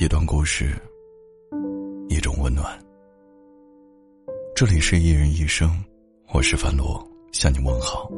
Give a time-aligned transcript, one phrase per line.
[0.00, 0.74] 一段故事，
[2.08, 2.66] 一种温暖。
[4.56, 5.70] 这里是一人一生，
[6.32, 8.08] 我是樊罗，向你问好。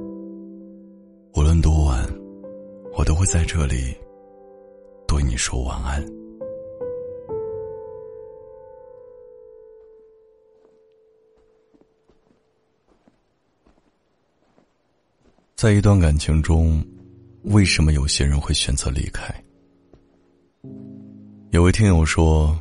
[1.35, 2.09] 无论多晚，
[2.97, 3.93] 我都会在这里
[5.09, 6.01] 对你说晚安。
[15.57, 16.81] 在一段感情中，
[17.43, 19.44] 为什么有些人会选择离开？
[21.55, 22.59] 有位听友说，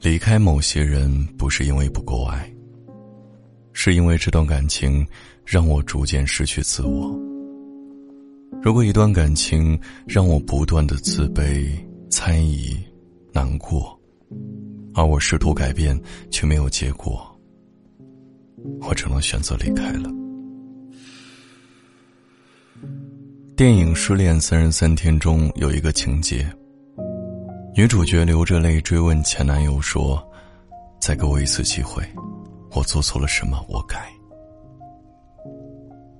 [0.00, 2.48] 离开某些人不是因为不够爱，
[3.72, 5.04] 是因为这段感情
[5.44, 7.10] 让我逐渐失去自我。
[8.62, 9.76] 如果一段感情
[10.06, 11.68] 让我不断的自卑、
[12.08, 12.76] 猜疑、
[13.32, 13.98] 难过，
[14.94, 16.00] 而我试图改变
[16.30, 17.20] 却没有结果，
[18.82, 20.08] 我只能选择离开了。
[23.56, 26.48] 电影《失恋三十三天》中有一个情节。
[27.78, 30.20] 女主角流着泪追问前男友说
[31.00, 32.02] ：“再给我一次机会，
[32.72, 33.64] 我做错了什么？
[33.68, 34.10] 我改。”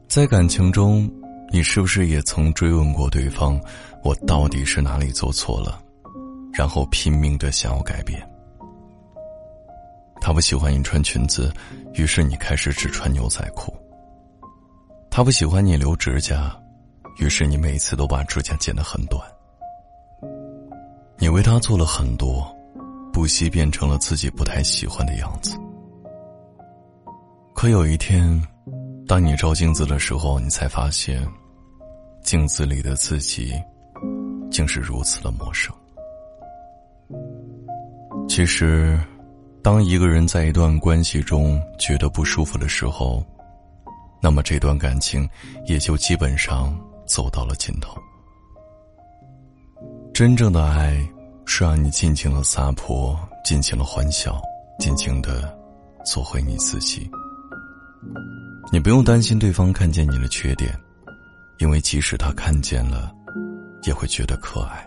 [0.09, 1.11] 在感情中，
[1.53, 3.61] 你是不是也曾追问过对方
[4.05, 5.83] ：“我到底是哪里做错了？”
[6.55, 8.22] 然后拼命的想要改变。
[10.20, 11.53] 他不喜欢你穿裙子，
[11.95, 13.77] 于是你开始只穿牛仔裤。
[15.11, 16.56] 他不喜欢你留指甲，
[17.19, 19.20] 于是你每次都把指甲剪得很短。
[21.20, 22.47] 你为他做了很多，
[23.12, 25.58] 不惜变成了自己不太喜欢的样子。
[27.55, 28.41] 可有一天，
[29.06, 31.27] 当你照镜子的时候，你才发现，
[32.22, 33.52] 镜子里的自己，
[34.48, 35.75] 竟是如此的陌生。
[38.28, 38.97] 其实，
[39.60, 43.25] 当一个人在一段关系中觉得不舒服的时候，
[44.22, 45.28] 那么这段感情
[45.66, 48.00] 也就基本上走到了尽头。
[50.19, 51.08] 真正的爱，
[51.47, 54.42] 是让你尽情的撒泼，尽情的欢笑，
[54.77, 55.56] 尽情的
[56.05, 57.08] 做回你自己。
[58.72, 60.76] 你不用担心对方看见你的缺点，
[61.59, 63.15] 因为即使他看见了，
[63.84, 64.84] 也会觉得可爱。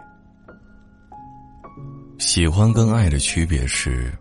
[2.20, 4.14] 喜欢跟爱的区别是，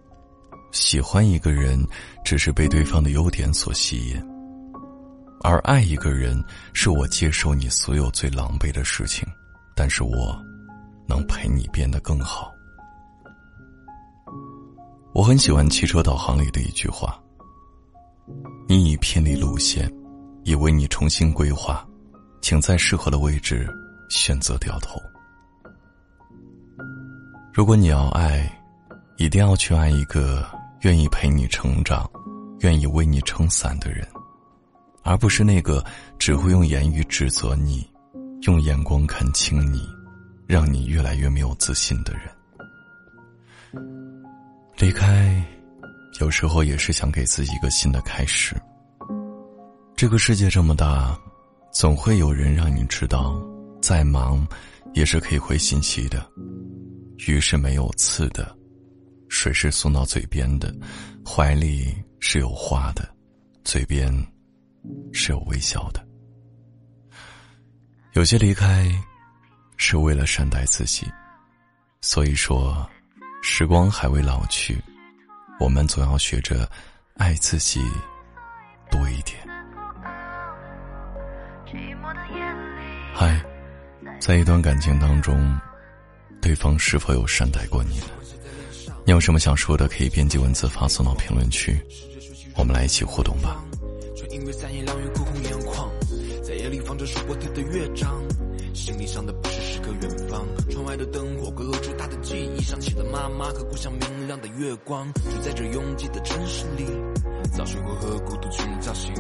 [0.71, 1.85] 喜欢一个人
[2.25, 4.25] 只是被对方的优点所吸引，
[5.43, 6.41] 而爱一个人
[6.73, 9.27] 是我接受你所有最狼狈的事情，
[9.75, 10.41] 但是我。
[11.11, 12.53] 能陪你变得更好。
[15.13, 17.21] 我很喜欢汽车导航里的一句话
[18.69, 19.93] ：“你已偏离路线，
[20.45, 21.85] 已为你重新规划，
[22.41, 23.69] 请在适合的位置
[24.09, 25.01] 选择掉头。”
[27.53, 28.49] 如果你要爱，
[29.17, 30.47] 一定要去爱一个
[30.83, 32.09] 愿意陪你成长、
[32.61, 34.07] 愿意为你撑伞的人，
[35.03, 35.85] 而不是那个
[36.21, 37.85] 只会用言语指责你、
[38.43, 40.00] 用眼光看清你。
[40.51, 42.29] 让你越来越没有自信的人，
[44.79, 45.41] 离开，
[46.21, 48.57] 有时候也是想给自己一个新的开始。
[49.95, 51.17] 这个世界这么大，
[51.73, 53.41] 总会有人让你知道，
[53.81, 54.45] 再忙
[54.93, 56.29] 也是可以回信息的。
[57.29, 58.53] 鱼是没有刺的，
[59.29, 60.75] 水是送到嘴边的，
[61.25, 63.09] 怀里是有花的，
[63.63, 64.13] 嘴边
[65.13, 66.05] 是有微笑的。
[68.15, 68.93] 有些离开。
[69.83, 71.11] 是为了善待自己，
[72.03, 72.87] 所以说，
[73.43, 74.79] 时光还未老去，
[75.59, 76.71] 我们总要学着
[77.17, 77.83] 爱自己
[78.91, 79.39] 多一点。
[83.15, 83.43] 嗨，
[84.21, 85.59] 在一段感情当中，
[86.43, 88.07] 对方是否有善待过你呢？
[89.07, 91.81] 你有什么想说的，可以编辑文字发送到评论区，
[92.55, 93.65] 我们来一起互动吧。
[98.73, 99.40] 行李上的不是诗歌
[100.01, 105.13] 远方，窗外的灯火勾勒出他的记忆，想起了妈妈和故乡明亮的月光。
[105.15, 106.87] 住在这拥挤的城市里，
[107.57, 109.15] 早睡过和孤独群叫醒，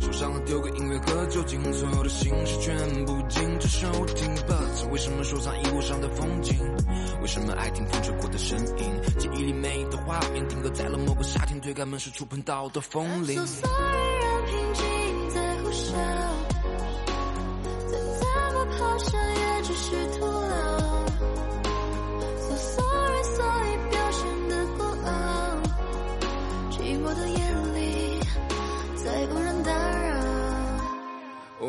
[0.00, 4.28] 手上丢个音乐和酒精，所有的心事全部禁止收听。
[4.46, 6.58] But 为什么收藏一路上的风景？
[7.20, 9.00] 为什么爱听风吹过的声音？
[9.18, 13.36] 记忆里美的画面定格在了某个夏天，推开门时触碰到的风铃。
[13.36, 14.84] 让平静
[15.34, 16.39] 在呼啸。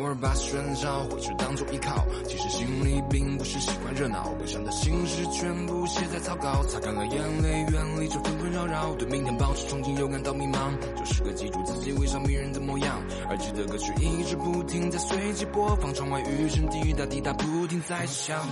[0.02, 18.44] 偶尔把喧嚣或者当作依靠，其实心里并不是喜欢热闹，悲伤的心事全部写在草稿，擦干了眼泪，远离这纷纷扰扰，对明天保持憧憬又感到迷茫，就是个记住自己微笑迷人的模样，耳机的歌曲一直不停在随机播放，窗外雨声滴答滴答不停在响。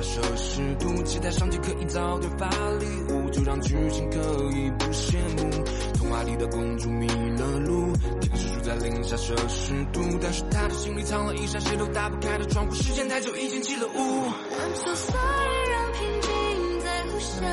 [0.00, 4.18] 下摄氏度，期待上帝可以早点发礼物，就让剧情可
[4.56, 5.50] 以不羡慕。
[5.94, 13.90] 童话里的公主迷了路，天使住在零下摄氏度，但是她的心里藏了一扇谁都打不开的窗户，时间太久已经起了雾。
[13.90, 17.44] I'm so sorry，让平静在呼啸，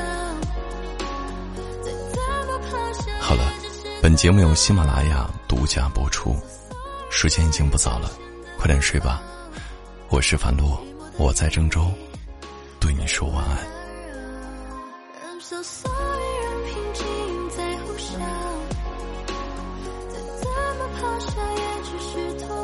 [3.20, 3.52] 好了，
[4.00, 6.34] 本节目由喜马拉雅独家播出，
[7.10, 8.10] 时间已经不早了，
[8.56, 9.22] 快点睡吧。
[10.08, 10.80] 我是樊洛，
[11.18, 11.86] 我在郑州，
[12.98, 13.66] 你说晚安。
[15.22, 15.94] I'm so sorry，
[16.44, 17.04] 让平静
[17.50, 18.18] 在呼啸，
[20.12, 20.44] 再怎
[20.76, 22.12] 么咆哮也只是
[22.44, 22.57] 痛